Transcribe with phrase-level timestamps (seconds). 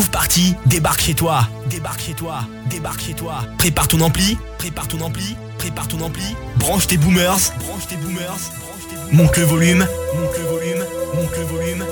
[0.00, 1.46] Move Party débarque chez toi.
[1.66, 2.46] Débarque chez toi.
[2.70, 3.44] Débarque chez toi.
[3.58, 4.38] Prépare ton ampli.
[4.56, 5.36] Prépare ton ampli.
[5.58, 6.24] Prépare ton ampli.
[6.56, 7.52] Branche tes boomers.
[7.58, 8.38] Branche tes boomers.
[9.12, 9.86] Monte le volume.
[10.14, 10.84] Monte le volume.
[11.14, 11.84] Monte le volume.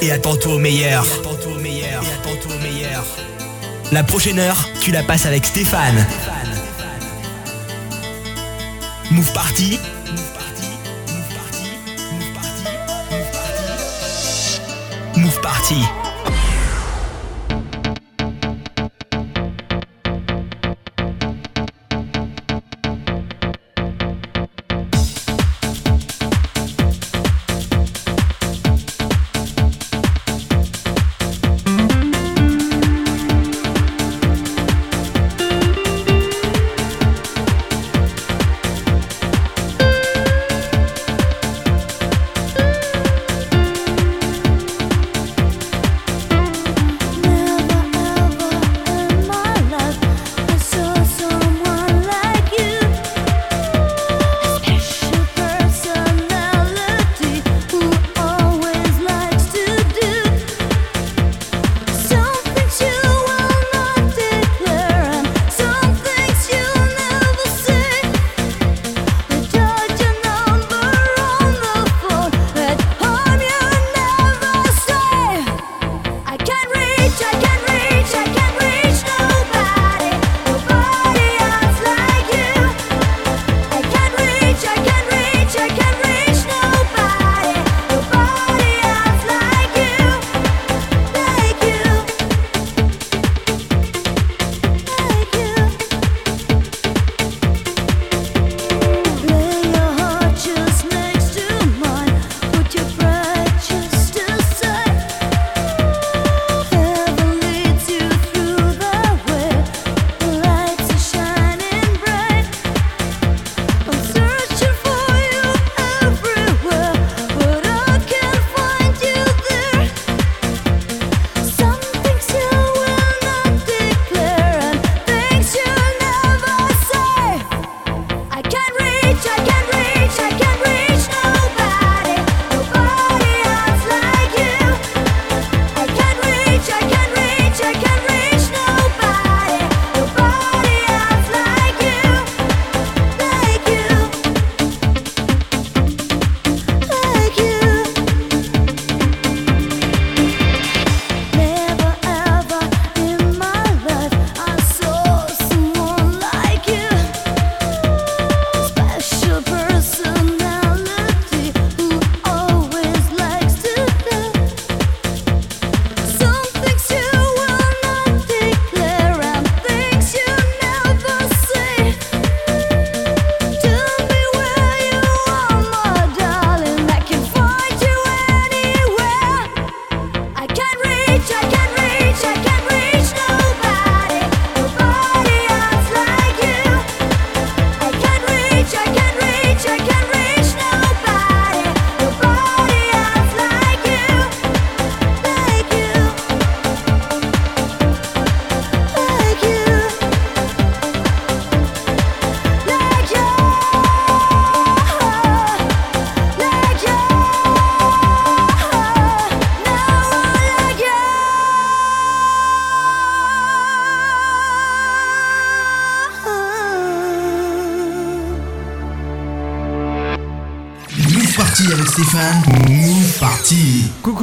[0.00, 1.04] Et attends-toi au meilleur.
[1.18, 2.04] Attends-toi au meilleur.
[2.04, 3.04] Et attends-toi au meilleur.
[3.90, 6.06] La prochaine heure, tu la passes avec Stéphane.
[9.10, 9.80] Move Party.
[10.12, 10.68] Move Party.
[11.08, 11.70] Move Party.
[12.12, 12.62] Move Party.
[13.10, 13.30] Move
[15.10, 15.20] Party.
[15.20, 16.05] Move Party.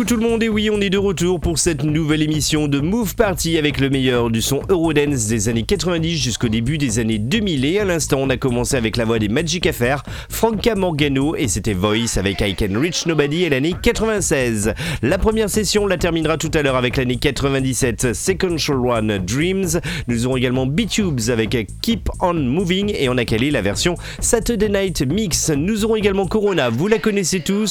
[0.06, 3.16] Tout le monde et oui on est de retour pour cette nouvelle émission de Move
[3.16, 7.64] Party avec le meilleur du son Eurodance des années 90 jusqu'au début des années 2000
[7.64, 11.48] et à l'instant on a commencé avec la voix des Magic Affair, Franca Morgano et
[11.48, 14.74] c'était Voice avec I Can Reach Nobody et l'année 96.
[15.02, 19.80] La première session la terminera tout à l'heure avec l'année 97 Second One Dreams.
[20.08, 24.70] Nous aurons également B-Tubes avec Keep On Moving et on a calé la version Saturday
[24.70, 25.50] Night Mix.
[25.50, 27.63] Nous aurons également Corona, vous la connaissez tous,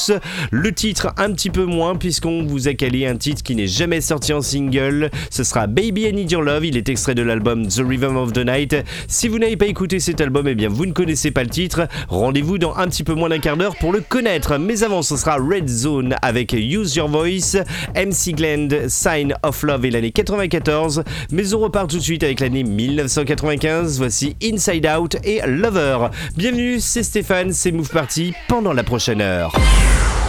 [0.51, 4.01] le titre un petit peu moins puisqu'on vous a calé un titre qui n'est jamais
[4.01, 5.11] sorti en single.
[5.31, 6.65] Ce sera Baby I Need Your Love.
[6.65, 8.77] Il est extrait de l'album The Rhythm of the Night.
[9.09, 11.89] Si vous n'avez pas écouté cet album, eh bien vous ne connaissez pas le titre.
[12.09, 14.57] Rendez-vous dans un petit peu moins d'un quart d'heure pour le connaître.
[14.59, 17.63] Mais avant, ce sera Red Zone avec Use Your Voice,
[17.95, 21.05] MC Glend, Sign of Love et l'année 94.
[21.31, 23.99] Mais on repart tout de suite avec l'année 1995.
[23.99, 26.09] Voici Inside Out et Lover.
[26.37, 29.53] Bienvenue, c'est Stéphane, c'est Move Party pendant la prochaine heure.
[29.83, 30.22] you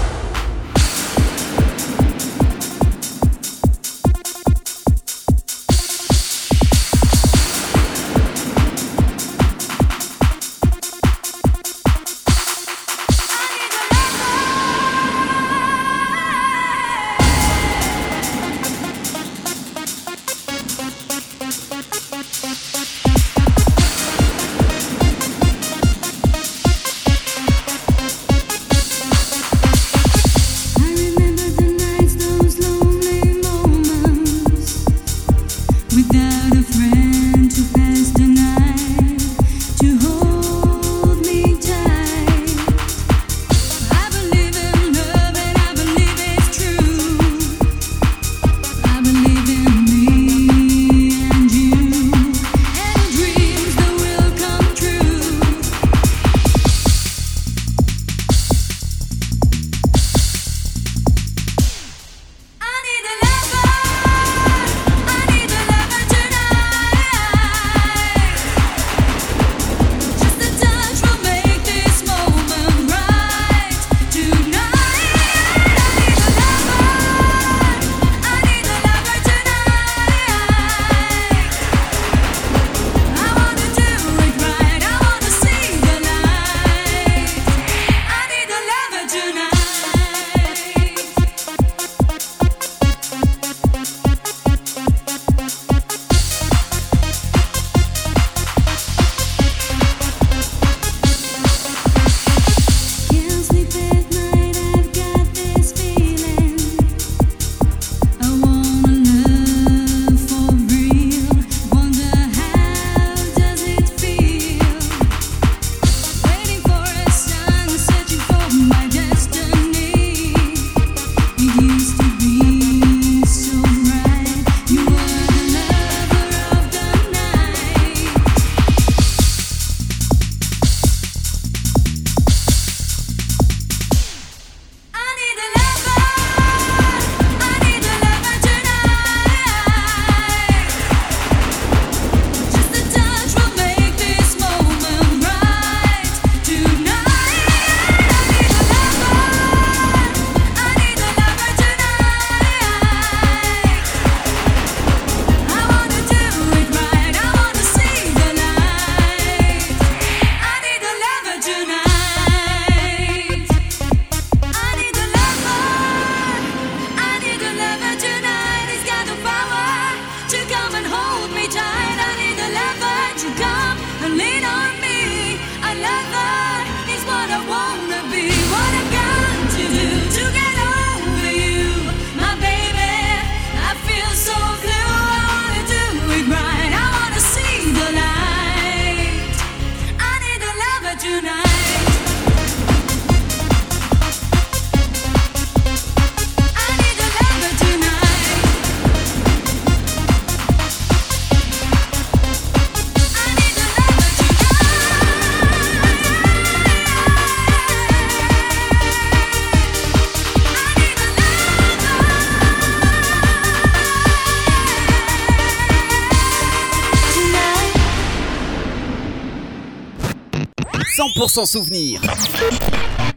[221.34, 222.00] 100% souvenir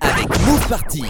[0.00, 1.04] avec Move Party.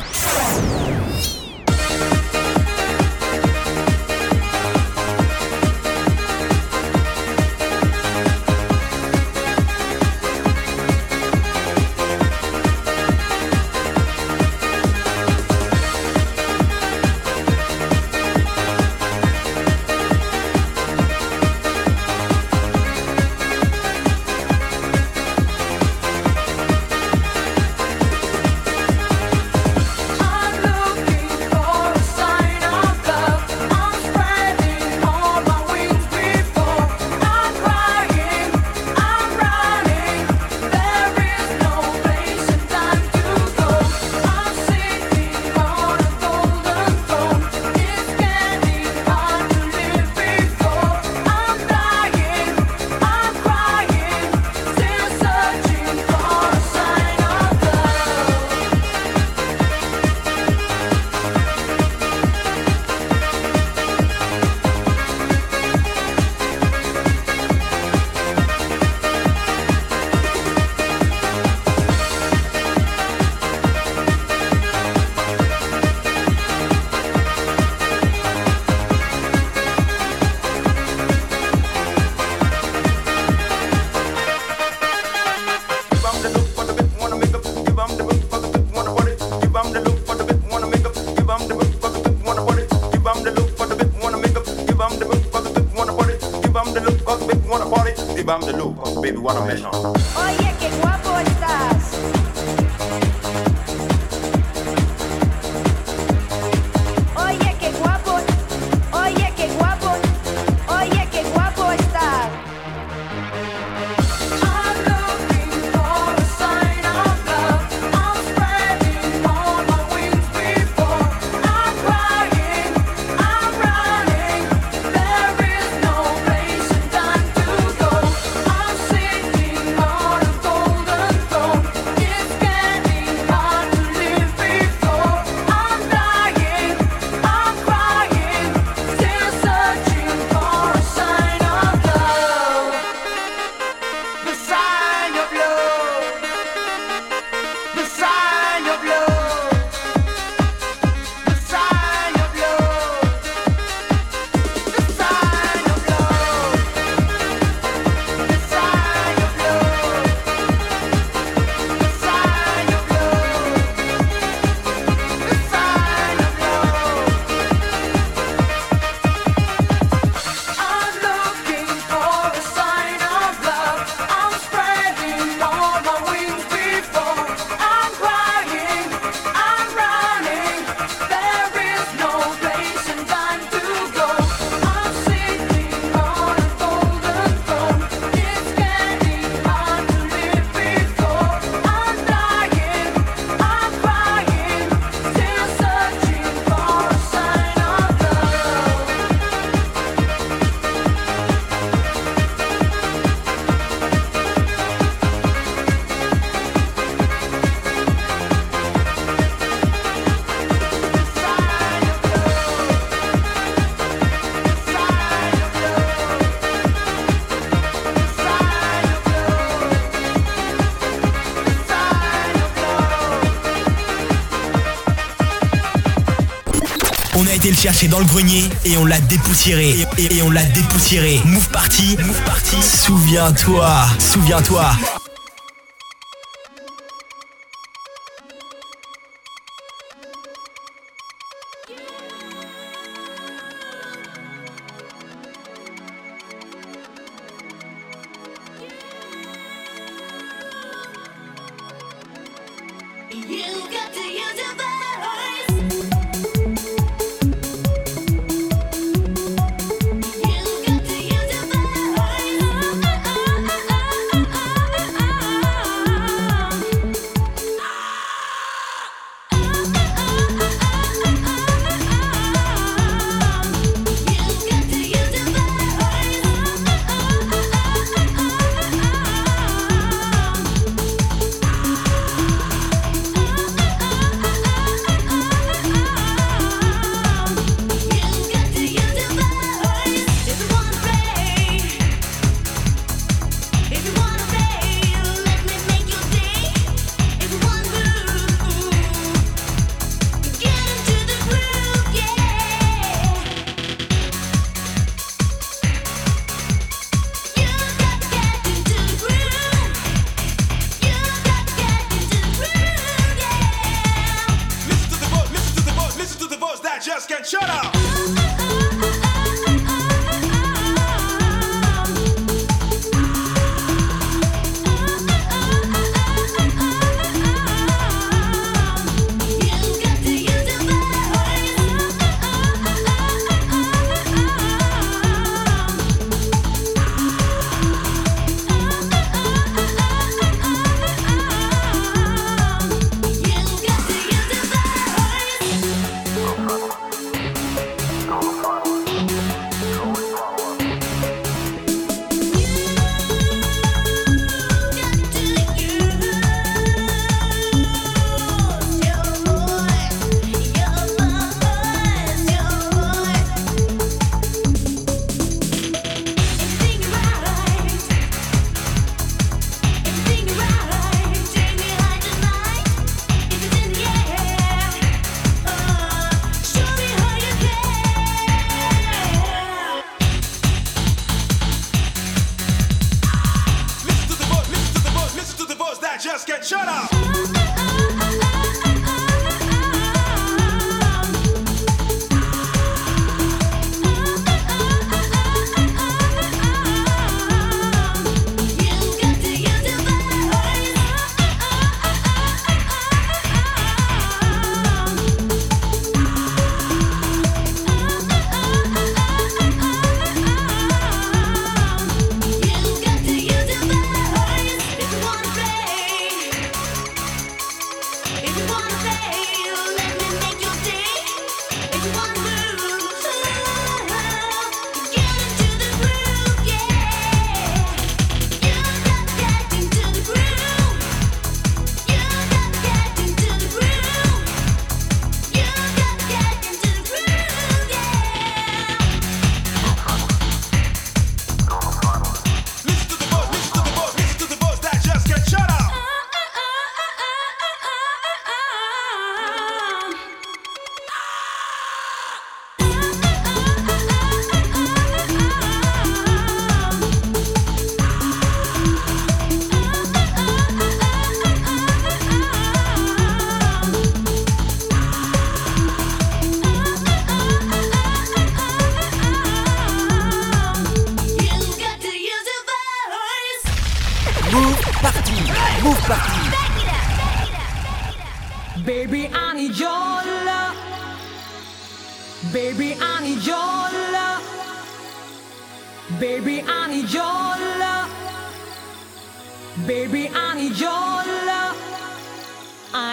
[227.51, 229.75] Le chercher dans le grenier et on l'a dépoussiéré.
[229.99, 231.21] Et, on l'a dépoussiéré.
[231.25, 232.57] Move party, move party.
[232.63, 234.73] Souviens-toi, souviens-toi.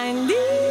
[0.03, 0.62] find thee.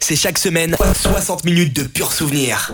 [0.00, 2.72] c'est chaque semaine 60 minutes de pur souvenir.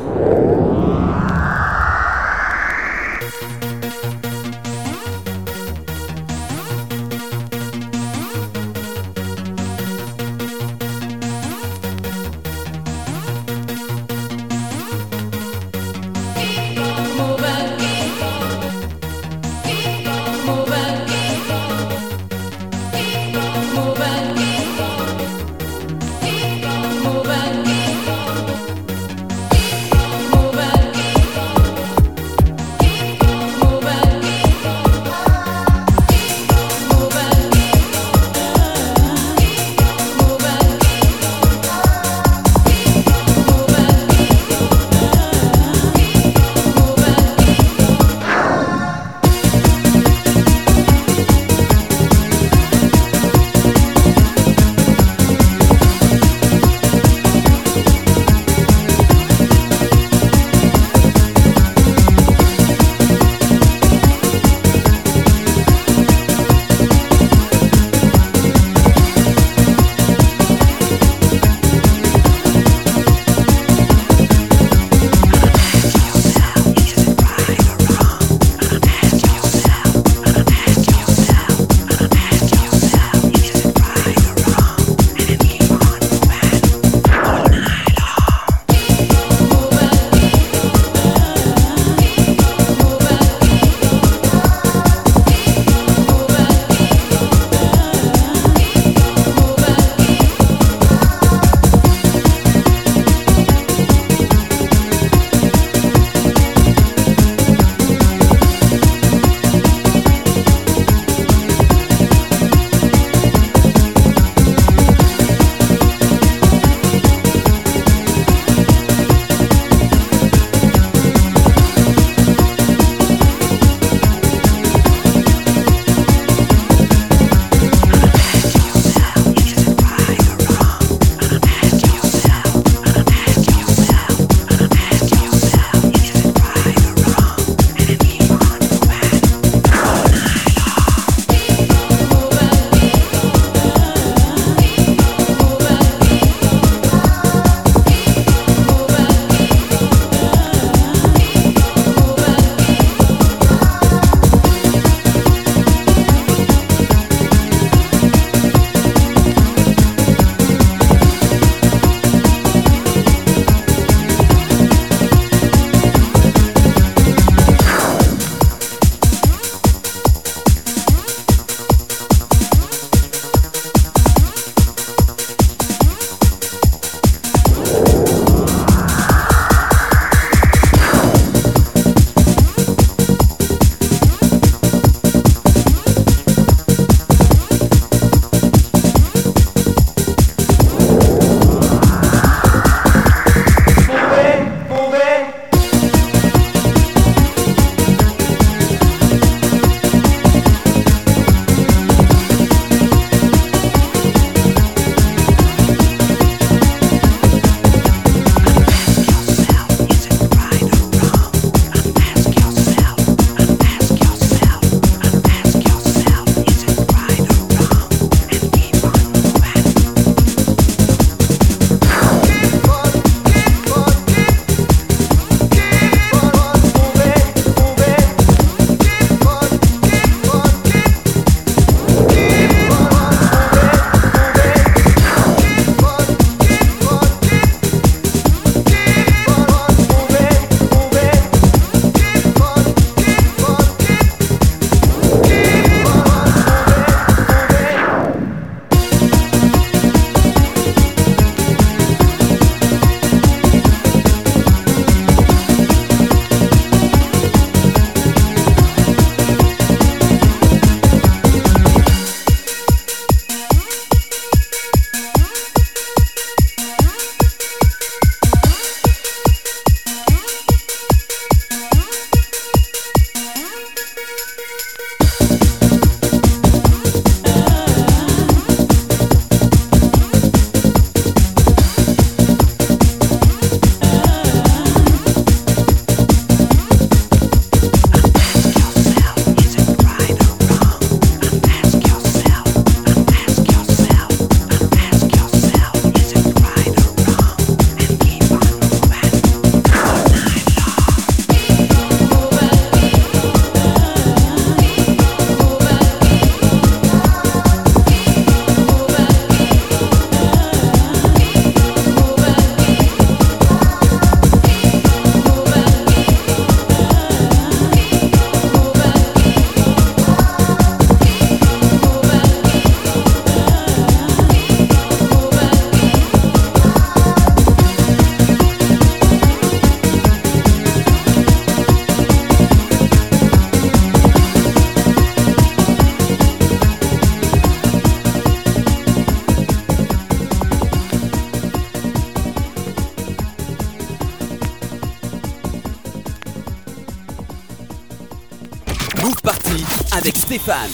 [350.29, 350.69] Stéphane.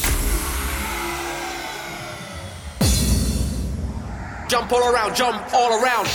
[4.49, 6.07] Jump all around, jump all around.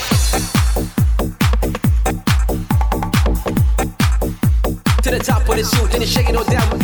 [5.04, 6.80] To the top of the suit, then you shake it all down.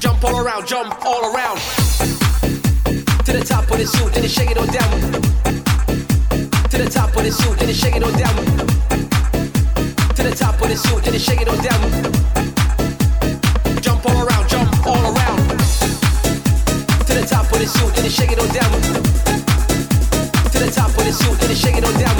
[0.00, 1.58] Jump all around, jump all around.
[3.24, 4.90] To the top of the suit, then you shake it all down.
[6.68, 8.73] To the top of the suit, then you shake it all down.
[10.24, 11.82] To the top of the suit, then you shake it all down.
[13.82, 15.36] Jump all around, jump all around
[17.04, 18.72] to the top of the suit, then you shake it all down.
[20.50, 22.16] To the top of the suit, then you shake it all down.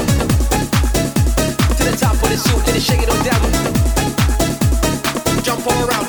[1.79, 3.41] To the top of the suit, then you shake it all down.
[5.43, 6.04] Jump all around,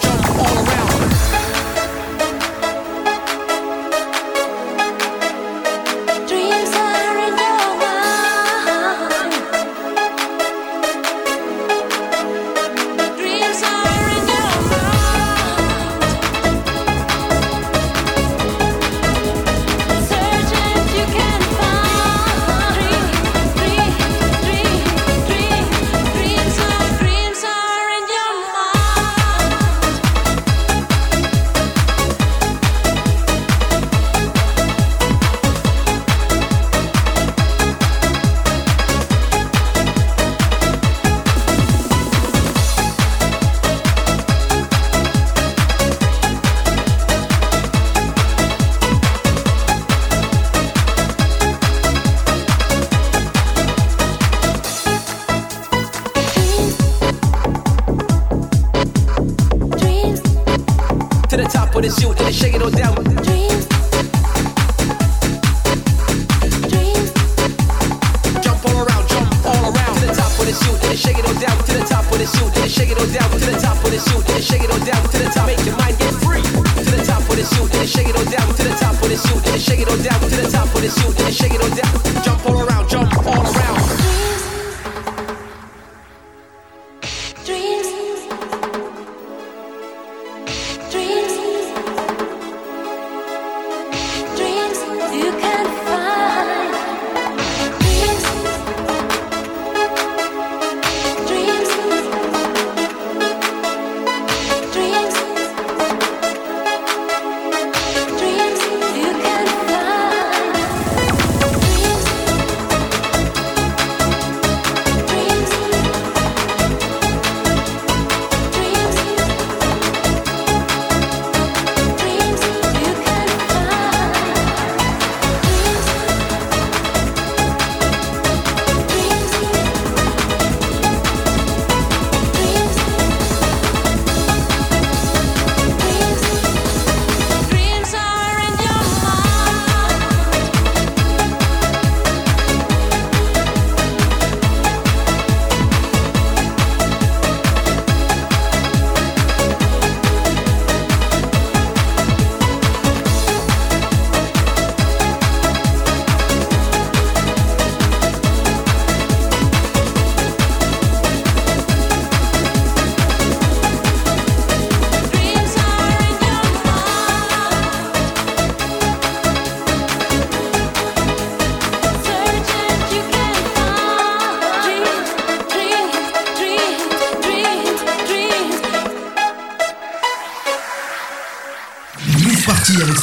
[62.66, 63.05] Go down.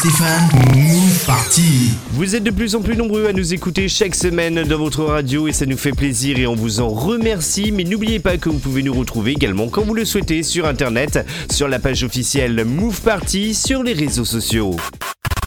[0.02, 0.48] Stéphane.
[0.74, 1.92] Move Party.
[2.14, 5.46] Vous êtes de plus en plus nombreux à nous écouter chaque semaine dans votre radio
[5.46, 7.70] et ça nous fait plaisir et on vous en remercie.
[7.70, 11.24] Mais n'oubliez pas que vous pouvez nous retrouver également quand vous le souhaitez sur internet,
[11.52, 14.74] sur la page officielle Move Party, sur les réseaux sociaux.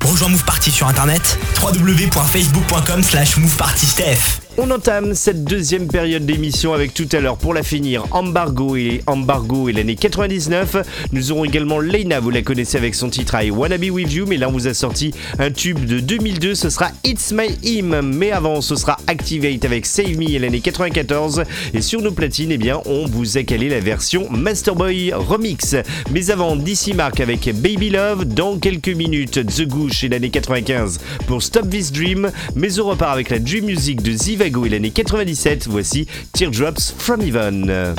[0.05, 4.44] Rejoins Move Party sur internet www.facebook.com slash movepartysteph.
[4.57, 9.01] On entame cette deuxième période d'émission avec tout à l'heure pour la finir Embargo et
[9.05, 10.77] Embargo et l'année 99.
[11.11, 14.25] Nous aurons également Leina, vous la connaissez avec son titre I Wanna Be With You,
[14.25, 17.99] mais là on vous a sorti un tube de 2002, ce sera It's My Him.
[18.01, 21.43] Mais avant ce sera Activate avec Save Me et l'année 94.
[21.73, 25.75] Et sur nos platines, eh bien on vous a calé la version Masterboy Remix.
[26.11, 30.99] Mais avant DC Mark avec Baby Love, dans quelques minutes The Goosh et l'année 95
[31.27, 32.31] pour Stop This Dream.
[32.55, 34.13] Mais on repart avec la Dream Music de
[34.45, 35.67] Et l'année 97.
[35.67, 37.95] Voici Teardrops from Heaven.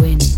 [0.00, 0.33] Wind.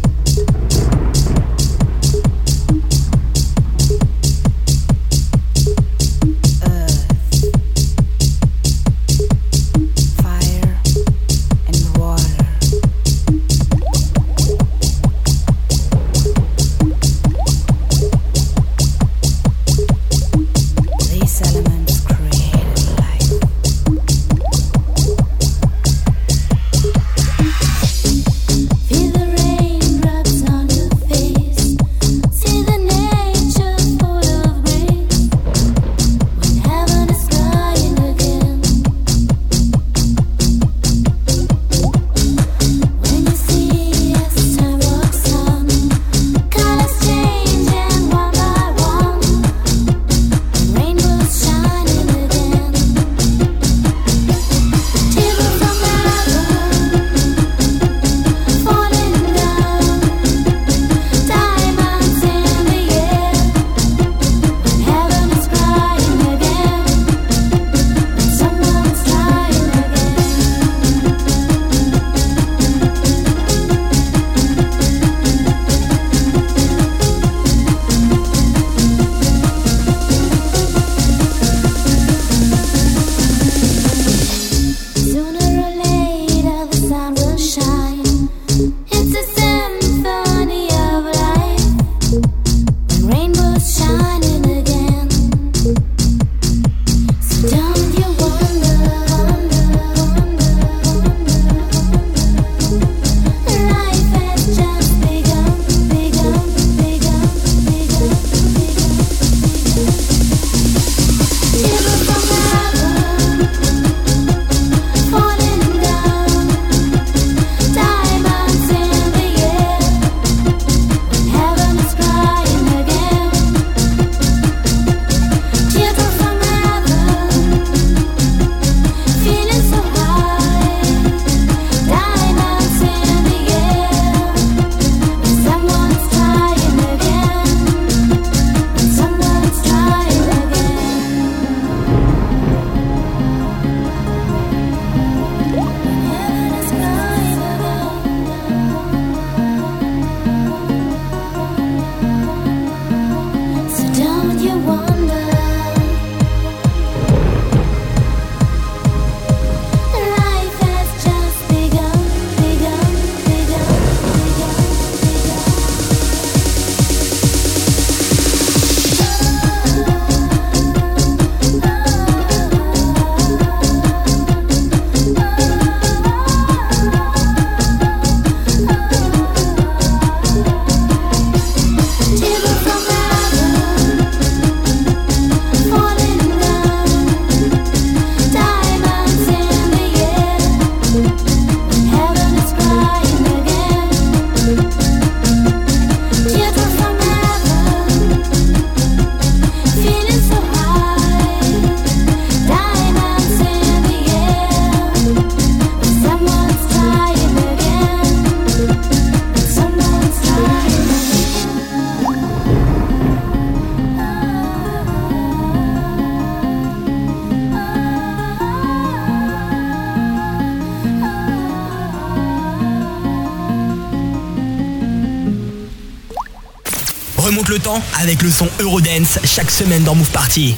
[228.27, 230.57] le son Eurodance chaque semaine dans Move Party.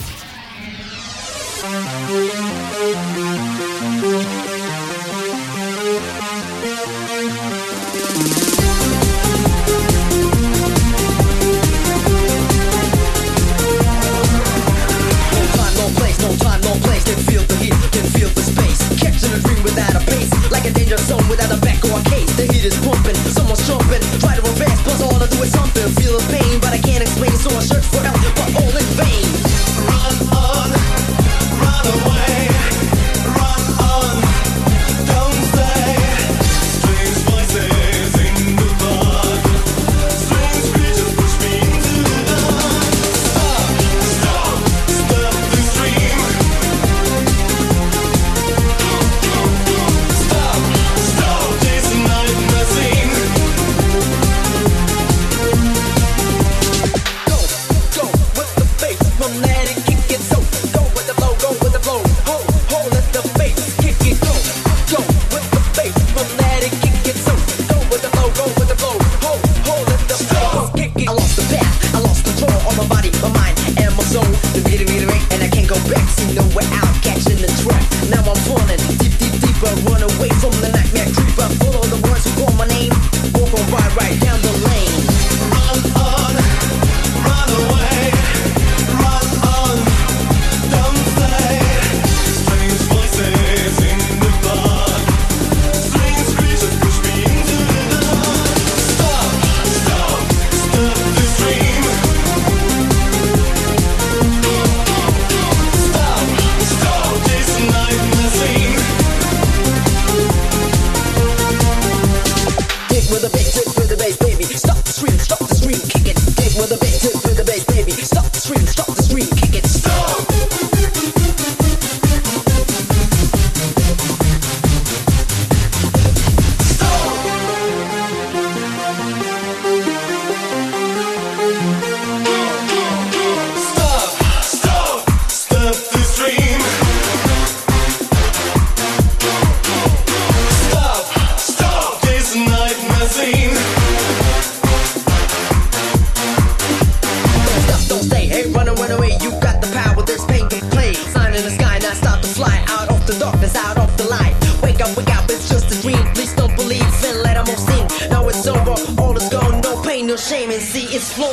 [161.20, 161.24] On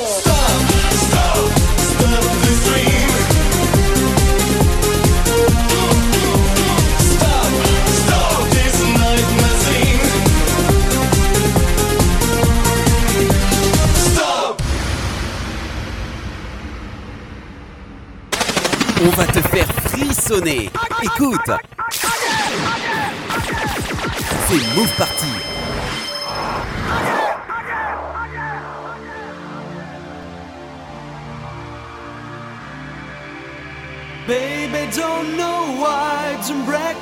[19.09, 20.71] va te faire frissonner.
[21.03, 21.51] Écoute.
[24.47, 24.95] C'est Move
[36.49, 36.94] and breakfast.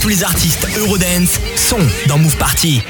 [0.00, 2.80] Tous les artistes Eurodance sont dans Move Party.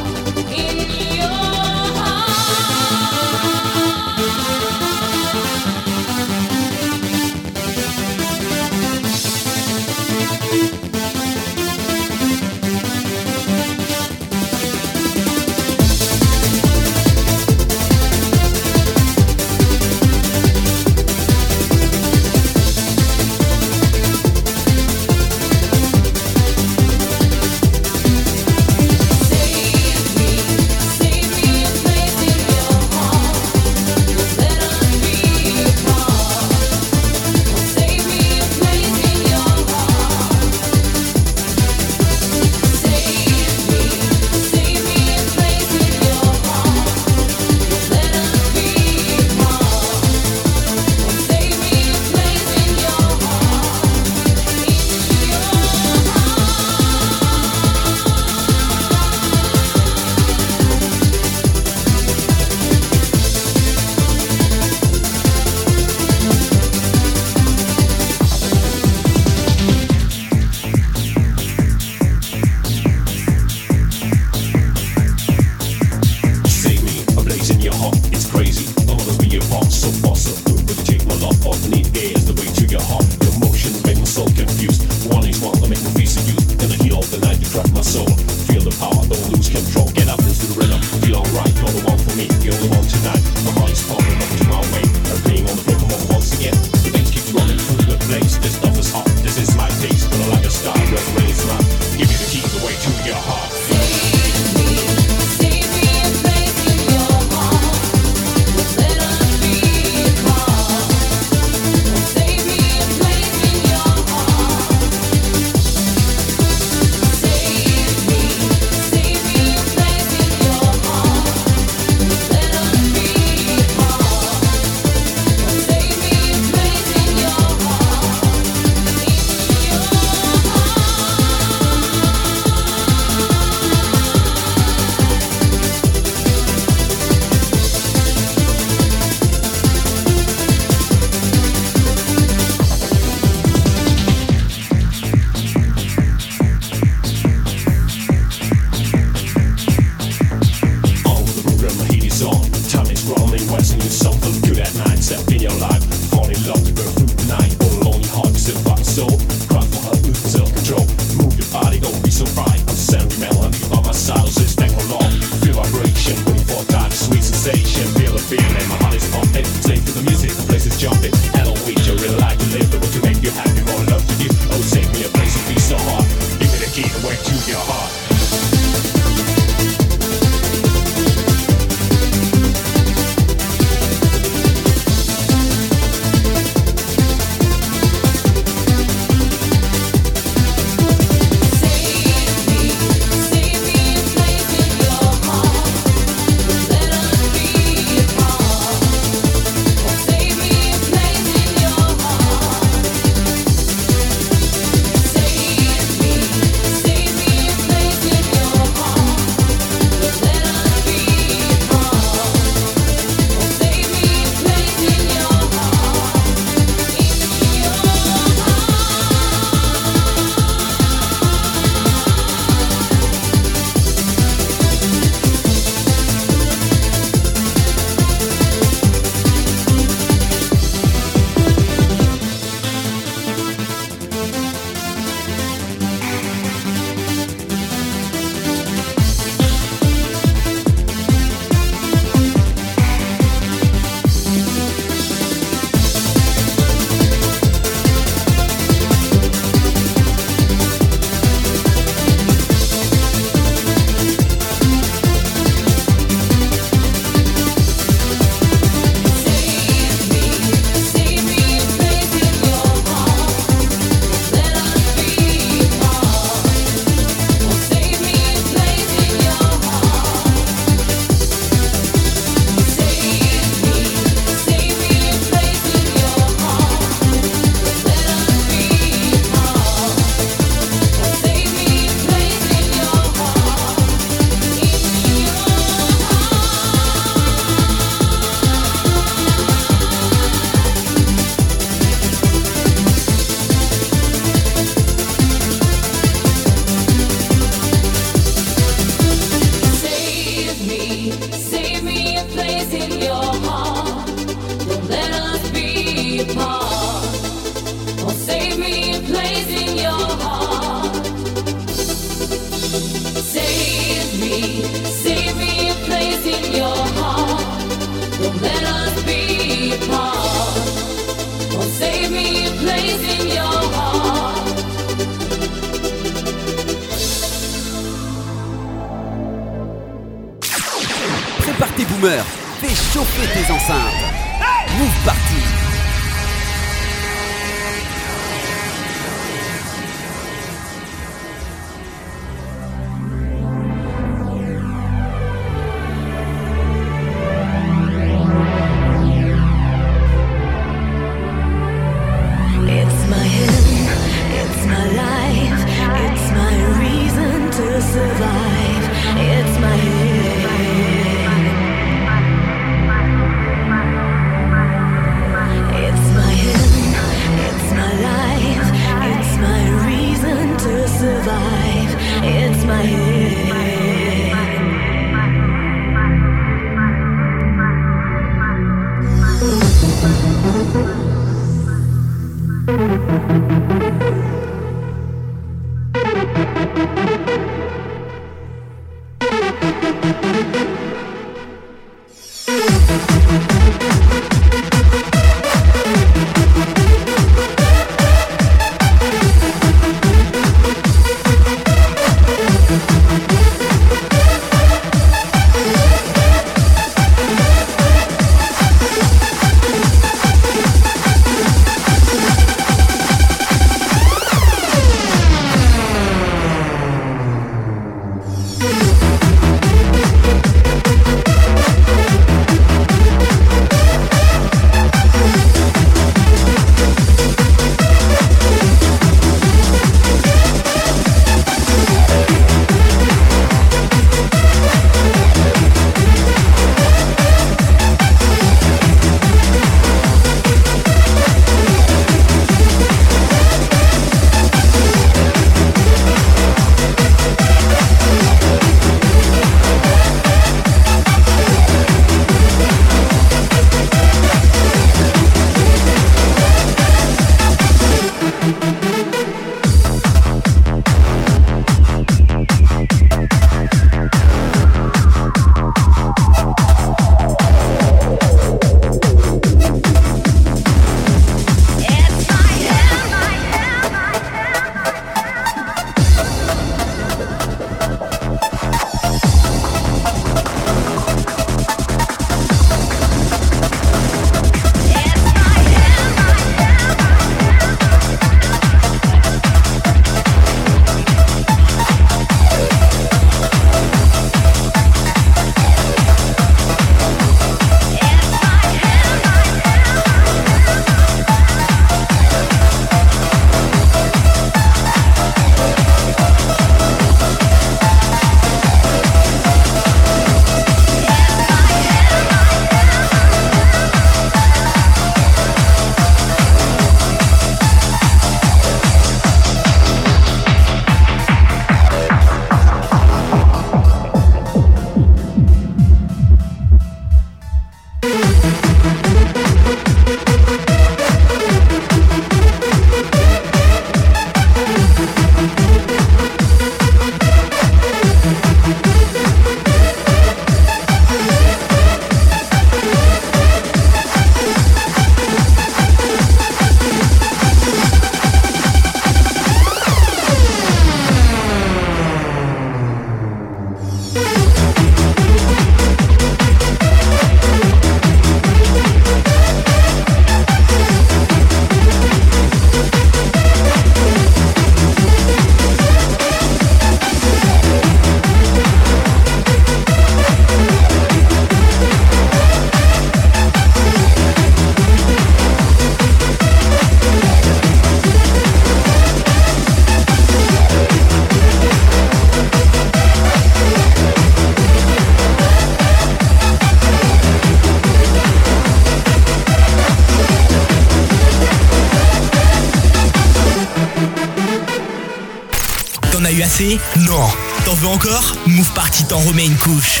[596.96, 597.28] Non
[597.66, 600.00] T'en veux encore Move Party t'en remet une couche.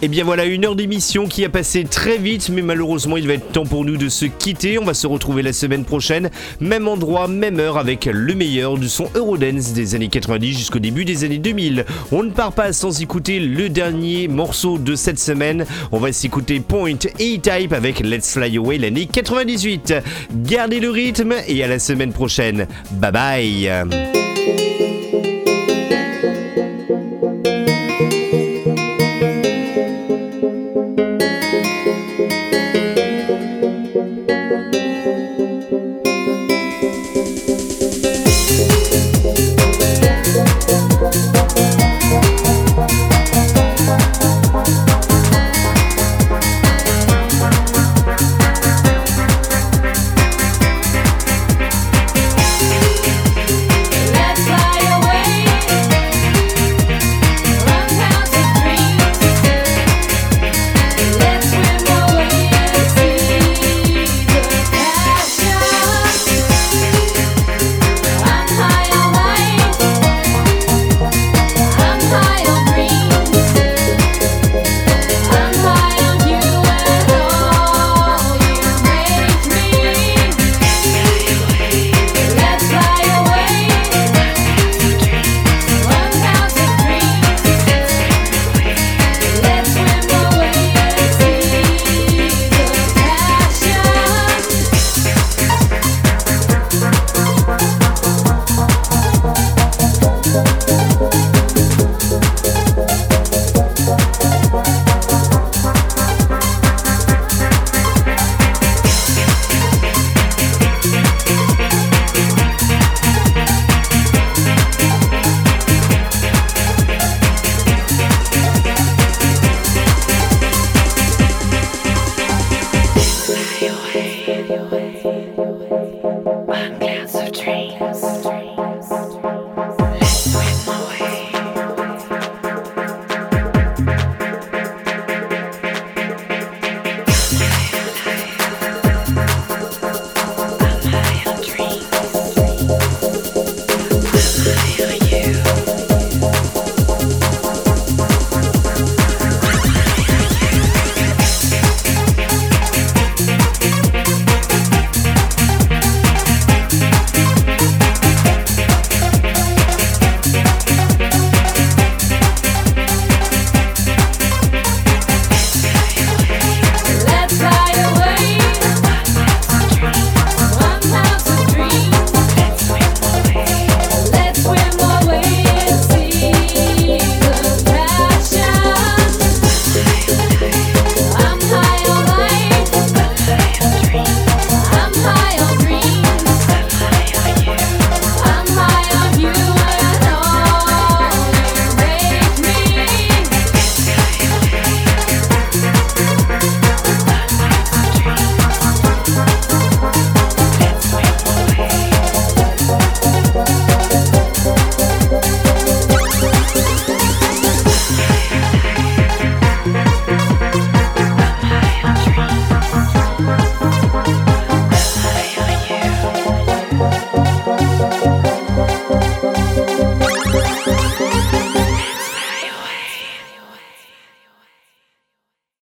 [0.00, 3.34] Et bien voilà, une heure d'émission qui a passé très vite, mais malheureusement il va
[3.34, 4.78] être temps pour nous de se quitter.
[4.78, 6.30] On va se retrouver la semaine prochaine,
[6.60, 11.04] même endroit, même heure, avec le meilleur du son Eurodance des années 90 jusqu'au début
[11.04, 11.84] des années 2000.
[12.12, 15.66] On ne part pas sans écouter le dernier morceau de cette semaine.
[15.92, 19.94] On va s'écouter Point E-Type avec Let's Fly Away l'année 98.
[20.36, 22.66] Gardez le rythme et à la semaine prochaine.
[22.92, 24.93] Bye bye